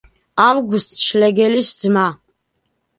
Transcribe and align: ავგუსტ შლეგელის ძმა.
ავგუსტ 0.45 0.97
შლეგელის 1.09 1.73
ძმა. 1.85 2.11